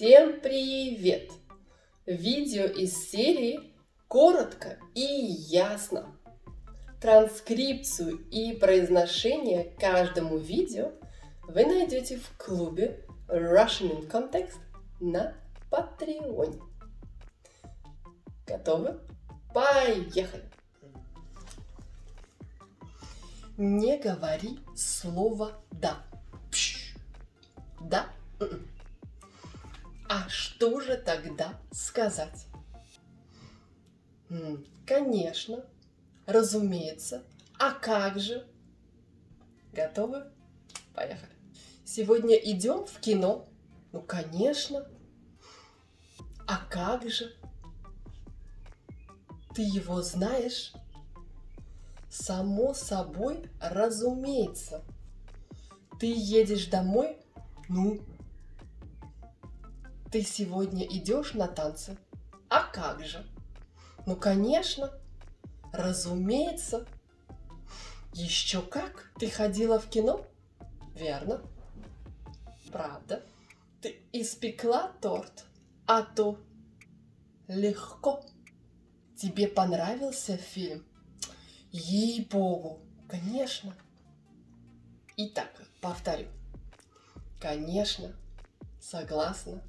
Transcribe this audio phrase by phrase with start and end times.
[0.00, 1.30] Всем привет!
[2.06, 3.74] Видео из серии
[4.08, 6.16] «Коротко и ясно».
[7.02, 10.92] Транскрипцию и произношение каждому видео
[11.42, 14.56] вы найдете в клубе Russian in Context
[15.00, 15.34] на
[15.70, 16.62] Patreon.
[18.46, 19.00] Готовы?
[19.52, 20.50] Поехали!
[23.58, 26.09] Не говори слово «да».
[30.12, 32.48] А что же тогда сказать?
[34.84, 35.64] Конечно,
[36.26, 37.22] разумеется.
[37.60, 38.44] А как же?
[39.72, 40.24] Готовы?
[40.96, 41.30] Поехали.
[41.84, 43.48] Сегодня идем в кино?
[43.92, 44.88] Ну, конечно.
[46.44, 47.32] А как же?
[49.54, 50.72] Ты его знаешь?
[52.10, 54.82] Само собой, разумеется.
[56.00, 57.16] Ты едешь домой?
[57.68, 58.00] Ну,
[60.10, 61.96] ты сегодня идешь на танцы?
[62.48, 63.24] А как же?
[64.06, 64.92] Ну, конечно.
[65.72, 66.86] Разумеется.
[68.12, 69.12] Еще как?
[69.18, 70.26] Ты ходила в кино?
[70.96, 71.42] Верно.
[72.72, 73.22] Правда.
[73.80, 75.44] Ты испекла торт?
[75.86, 76.38] А то
[77.46, 78.24] легко.
[79.16, 80.84] Тебе понравился фильм?
[81.70, 83.76] Ей-богу, конечно.
[85.16, 85.50] Итак,
[85.80, 86.26] повторю.
[87.38, 88.12] Конечно,
[88.80, 89.62] согласна.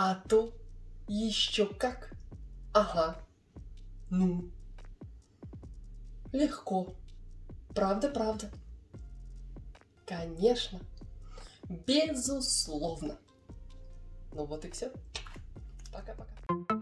[0.00, 0.52] А то
[1.08, 2.12] еще как.
[2.72, 3.20] Ага.
[4.10, 4.48] Ну.
[6.30, 6.94] Легко.
[7.74, 8.48] Правда, правда.
[10.06, 10.78] Конечно.
[11.84, 13.18] Безусловно.
[14.32, 14.92] Ну вот и все.
[15.92, 16.77] Пока-пока.